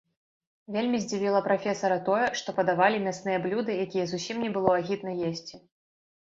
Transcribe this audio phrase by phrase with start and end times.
[0.75, 5.55] Вельмі здзівіла прафесара тое, што падавалі мясныя блюды, якія зусім не было агідна есці.